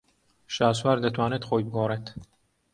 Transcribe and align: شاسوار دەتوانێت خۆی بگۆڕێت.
شاسوار 0.55 0.97
دەتوانێت 1.05 1.43
خۆی 1.47 1.65
بگۆڕێت. 1.67 2.05